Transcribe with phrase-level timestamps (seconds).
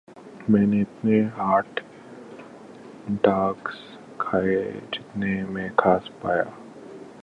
[0.49, 1.79] میں نے اتنے ہاٹ
[3.23, 3.77] ڈاگز
[4.17, 6.43] کھائیں جتنے میں کھا پایا